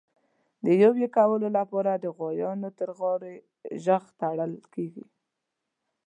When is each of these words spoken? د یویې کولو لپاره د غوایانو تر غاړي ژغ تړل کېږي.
د 0.63 0.65
یویې 0.83 1.07
کولو 1.15 1.47
لپاره 1.57 1.91
د 1.95 2.05
غوایانو 2.15 2.69
تر 2.79 2.89
غاړي 2.99 3.35
ژغ 3.83 4.03
تړل 4.21 4.53
کېږي. 4.73 5.05